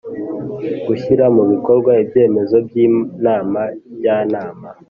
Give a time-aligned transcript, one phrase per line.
[0.87, 3.61] Gushyira mu bikorwa ibyemezo by Inama
[3.99, 4.67] jyanama